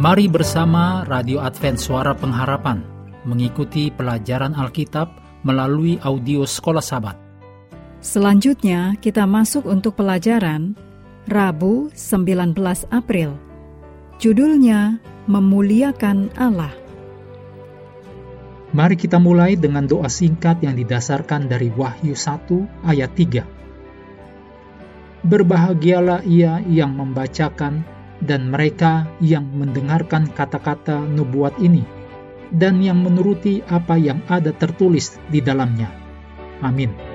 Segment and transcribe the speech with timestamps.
[0.00, 2.80] Mari bersama Radio Advent Suara Pengharapan
[3.28, 5.12] mengikuti pelajaran Alkitab
[5.44, 7.20] melalui audio Sekolah Sabat.
[8.00, 10.72] Selanjutnya kita masuk untuk pelajaran
[11.28, 12.56] Rabu 19
[12.88, 13.36] April.
[14.16, 16.72] Judulnya Memuliakan Allah.
[18.72, 25.28] Mari kita mulai dengan doa singkat yang didasarkan dari Wahyu 1 ayat 3.
[25.28, 31.84] Berbahagialah ia yang membacakan dan mereka yang mendengarkan kata-kata nubuat ini,
[32.54, 35.88] dan yang menuruti apa yang ada tertulis di dalamnya.
[36.60, 37.09] Amin.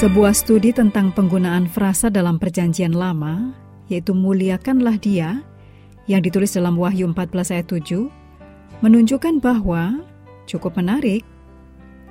[0.00, 3.52] Sebuah studi tentang penggunaan frasa dalam perjanjian lama,
[3.92, 5.44] yaitu muliakanlah dia,
[6.08, 8.08] yang ditulis dalam Wahyu 14 ayat 7,
[8.80, 10.00] menunjukkan bahwa,
[10.48, 11.20] cukup menarik,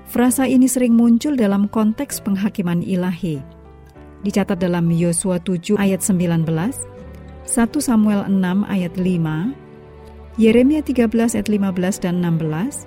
[0.05, 3.41] frasa ini sering muncul dalam konteks penghakiman ilahi.
[4.21, 6.85] Dicatat dalam Yosua 7 ayat 19, 1
[7.81, 11.09] Samuel 6 ayat 5, Yeremia 13
[11.41, 12.85] ayat 15 dan 16,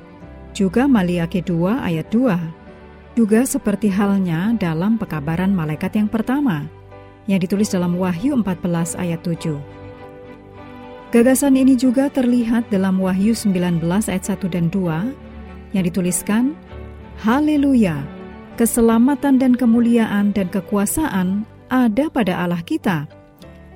[0.54, 2.61] juga Maliaki 2 ayat 2.
[3.12, 6.64] Juga seperti halnya dalam pekabaran malaikat yang pertama,
[7.28, 9.60] yang ditulis dalam Wahyu 14 ayat 7.
[11.12, 15.12] Gagasan ini juga terlihat dalam Wahyu 19 ayat 1 dan 2,
[15.76, 16.56] yang dituliskan,
[17.20, 18.00] Haleluya,
[18.56, 23.04] keselamatan dan kemuliaan dan kekuasaan ada pada Allah kita,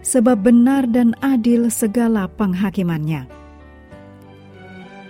[0.01, 3.29] sebab benar dan adil segala penghakimannya.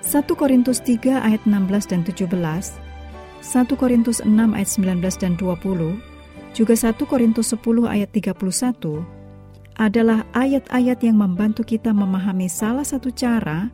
[0.02, 2.85] 1 Korintus 3 ayat 16 dan 17
[3.46, 6.02] 1 Korintus 6 ayat 19 dan 20,
[6.50, 9.06] juga 1 Korintus 10 ayat 31,
[9.78, 13.70] adalah ayat-ayat yang membantu kita memahami salah satu cara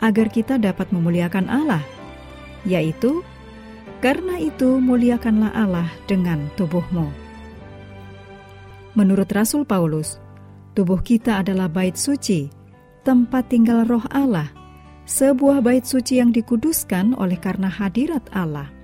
[0.00, 1.84] agar kita dapat memuliakan Allah,
[2.64, 3.20] yaitu
[4.00, 7.12] karena itu muliakanlah Allah dengan tubuhmu.
[8.96, 10.16] Menurut Rasul Paulus,
[10.72, 12.48] tubuh kita adalah bait suci,
[13.04, 14.48] tempat tinggal roh Allah,
[15.04, 18.79] sebuah bait suci yang dikuduskan oleh karena hadirat Allah.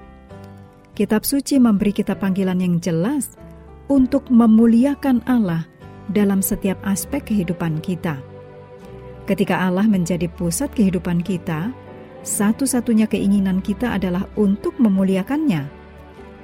[0.97, 3.37] Kitab suci memberi kita panggilan yang jelas
[3.93, 5.69] untuk memuliakan Allah
[6.09, 8.17] dalam setiap aspek kehidupan kita.
[9.29, 11.69] Ketika Allah menjadi pusat kehidupan kita,
[12.25, 15.69] satu-satunya keinginan kita adalah untuk memuliakannya,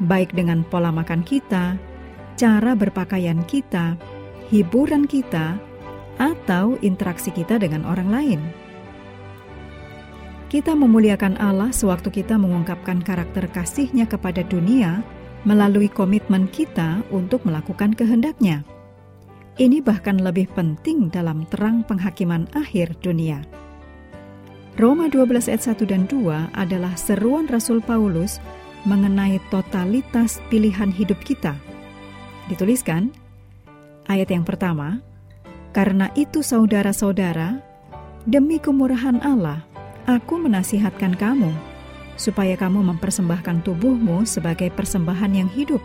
[0.04, 1.80] baik dengan pola makan kita,
[2.36, 3.96] cara berpakaian kita,
[4.52, 5.56] hiburan kita,
[6.20, 8.40] atau interaksi kita dengan orang lain.
[10.52, 15.00] Kita memuliakan Allah sewaktu kita mengungkapkan karakter kasihnya kepada dunia
[15.48, 18.60] melalui komitmen kita untuk melakukan kehendaknya.
[19.56, 23.40] Ini bahkan lebih penting dalam terang penghakiman akhir dunia.
[24.76, 28.36] Roma 12 ayat 1 dan 2 adalah seruan Rasul Paulus
[28.84, 31.56] mengenai totalitas pilihan hidup kita.
[32.52, 33.08] Dituliskan,
[34.04, 35.00] ayat yang pertama,
[35.72, 37.56] Karena itu saudara-saudara,
[38.28, 39.71] demi kemurahan Allah,
[40.02, 41.54] Aku menasihatkan kamu
[42.18, 45.78] supaya kamu mempersembahkan tubuhmu sebagai persembahan yang hidup,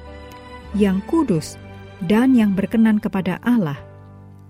[0.74, 1.58] yang kudus,
[2.06, 3.78] dan yang berkenan kepada Allah.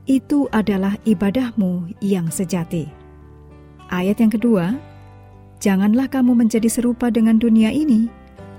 [0.07, 2.87] Itu adalah ibadahmu yang sejati.
[3.91, 4.75] Ayat yang kedua,
[5.59, 8.07] janganlah kamu menjadi serupa dengan dunia ini,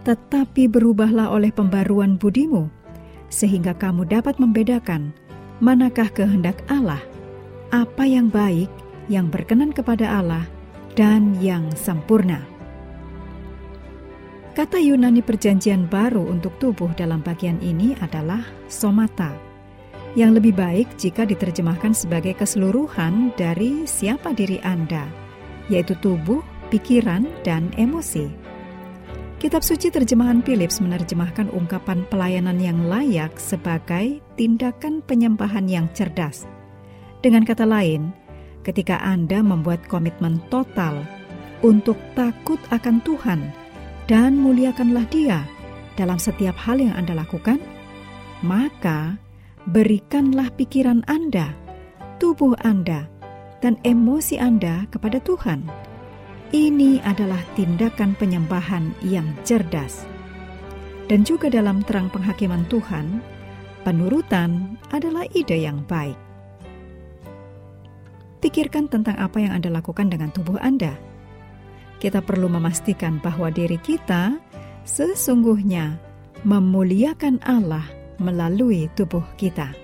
[0.05, 2.69] tetapi berubahlah oleh pembaruan budimu,
[3.33, 5.13] sehingga kamu dapat membedakan
[5.65, 7.01] manakah kehendak Allah,
[7.73, 8.69] apa yang baik,
[9.09, 10.45] yang berkenan kepada Allah,
[10.98, 12.42] dan yang sempurna.
[14.59, 19.38] Kata Yunani Perjanjian Baru untuk tubuh dalam bagian ini adalah somata,
[20.19, 25.06] yang lebih baik jika diterjemahkan sebagai keseluruhan dari siapa diri Anda,
[25.71, 26.42] yaitu tubuh,
[26.74, 28.27] pikiran, dan emosi.
[29.39, 36.51] Kitab suci terjemahan Philips menerjemahkan ungkapan pelayanan yang layak sebagai tindakan penyembahan yang cerdas.
[37.22, 38.10] Dengan kata lain,
[38.66, 41.03] ketika Anda membuat komitmen total
[41.63, 43.51] untuk takut akan Tuhan
[44.07, 45.43] dan muliakanlah Dia
[45.99, 47.59] dalam setiap hal yang Anda lakukan,
[48.47, 49.19] maka
[49.66, 51.51] berikanlah pikiran Anda,
[52.22, 53.10] tubuh Anda,
[53.59, 55.66] dan emosi Anda kepada Tuhan.
[56.49, 60.09] Ini adalah tindakan penyembahan yang cerdas.
[61.09, 63.21] Dan juga dalam terang penghakiman Tuhan,
[63.84, 66.28] penurutan adalah ide yang baik.
[68.39, 70.95] Pikirkan tentang apa yang Anda lakukan dengan tubuh Anda.
[71.99, 74.39] Kita perlu memastikan bahwa diri kita
[74.87, 75.99] sesungguhnya
[76.47, 77.83] memuliakan Allah
[78.23, 79.75] melalui tubuh kita.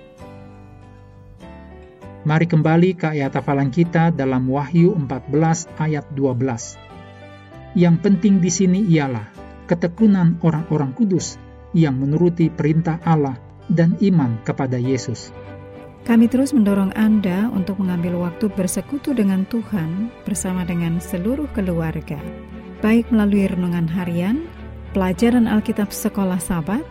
[2.23, 7.75] Mari kembali ke ayat hafalan kita dalam Wahyu 14 ayat 12.
[7.75, 9.29] Yang penting di sini ialah
[9.67, 11.35] ketekunan orang-orang kudus
[11.75, 13.35] yang menuruti perintah Allah
[13.67, 15.35] dan iman kepada Yesus.
[16.05, 22.21] Kami terus mendorong Anda untuk mengambil waktu bersekutu dengan Tuhan bersama dengan seluruh keluarga,
[22.85, 24.45] baik melalui renungan harian,
[24.93, 26.85] pelajaran Alkitab sekolah sahabat,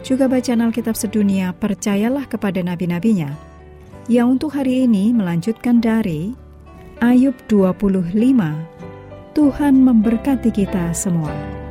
[0.00, 3.54] juga bacaan Alkitab sedunia percayalah kepada nabi-nabinya
[4.04, 6.36] yang untuk hari ini melanjutkan dari
[7.00, 8.12] Ayub 25.
[9.32, 11.63] Tuhan memberkati kita semua.